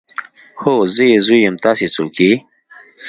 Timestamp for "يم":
1.47-1.55